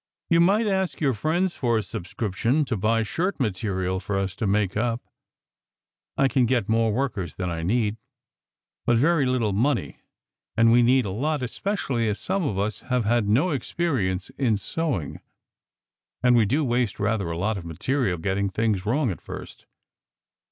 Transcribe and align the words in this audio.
You 0.31 0.39
might 0.39 0.65
ask 0.65 0.99
your 0.99 1.13
friends 1.13 1.53
for 1.53 1.77
a 1.77 1.83
subscription 1.83 2.65
to 2.65 2.75
buy 2.75 3.03
shirt 3.03 3.39
material 3.39 3.99
for 3.99 4.17
us 4.17 4.35
to 4.37 4.47
make 4.47 4.75
up. 4.75 4.99
I 6.17 6.27
can 6.27 6.47
get 6.47 6.67
more 6.67 6.91
workers 6.91 7.35
than 7.35 7.51
I 7.51 7.61
need, 7.61 7.97
but 8.87 8.97
very 8.97 9.27
little 9.27 9.53
money, 9.53 9.99
and 10.57 10.71
we 10.71 10.81
need 10.81 11.05
a 11.05 11.11
lot, 11.11 11.43
especially 11.43 12.09
as 12.09 12.17
some 12.17 12.41
of 12.43 12.57
us 12.57 12.79
have 12.79 13.05
had 13.05 13.29
no 13.29 13.51
experience 13.51 14.31
in 14.39 14.57
sewing 14.57 15.19
and 16.23 16.35
we 16.35 16.45
do 16.47 16.65
waste 16.65 16.99
rather 16.99 17.29
a 17.29 17.37
lot 17.37 17.59
of 17.59 17.63
material 17.63 18.17
getting 18.17 18.49
things 18.49 18.87
wrong 18.87 19.11
at 19.11 19.21
first 19.21 19.67